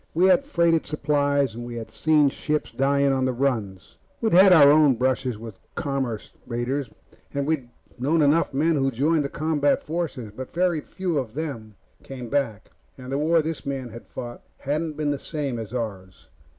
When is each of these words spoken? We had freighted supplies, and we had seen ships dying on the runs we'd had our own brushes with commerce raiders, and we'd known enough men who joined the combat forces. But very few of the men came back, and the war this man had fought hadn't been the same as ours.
We 0.15 0.25
had 0.25 0.47
freighted 0.47 0.87
supplies, 0.87 1.53
and 1.53 1.63
we 1.63 1.75
had 1.75 1.91
seen 1.91 2.29
ships 2.29 2.71
dying 2.71 3.11
on 3.11 3.25
the 3.25 3.31
runs 3.31 3.97
we'd 4.19 4.33
had 4.33 4.51
our 4.51 4.71
own 4.71 4.95
brushes 4.95 5.37
with 5.37 5.59
commerce 5.75 6.33
raiders, 6.47 6.89
and 7.35 7.45
we'd 7.45 7.69
known 7.99 8.23
enough 8.23 8.51
men 8.51 8.77
who 8.77 8.89
joined 8.89 9.23
the 9.23 9.29
combat 9.29 9.83
forces. 9.83 10.31
But 10.31 10.55
very 10.55 10.81
few 10.81 11.19
of 11.19 11.35
the 11.35 11.43
men 11.43 11.75
came 12.01 12.29
back, 12.29 12.71
and 12.97 13.11
the 13.11 13.19
war 13.19 13.43
this 13.43 13.63
man 13.63 13.89
had 13.89 14.07
fought 14.07 14.41
hadn't 14.57 14.93
been 14.97 15.11
the 15.11 15.19
same 15.19 15.59
as 15.59 15.71
ours. 15.71 16.29